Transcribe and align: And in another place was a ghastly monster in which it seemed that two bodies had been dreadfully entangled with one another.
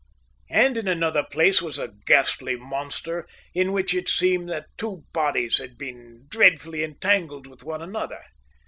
And 0.49 0.77
in 0.77 0.87
another 0.87 1.23
place 1.23 1.61
was 1.61 1.77
a 1.77 1.93
ghastly 2.07 2.55
monster 2.55 3.27
in 3.53 3.71
which 3.71 3.93
it 3.93 4.09
seemed 4.09 4.49
that 4.49 4.75
two 4.75 5.03
bodies 5.13 5.59
had 5.59 5.77
been 5.77 6.25
dreadfully 6.27 6.83
entangled 6.83 7.45
with 7.45 7.63
one 7.63 7.83
another. 7.83 8.23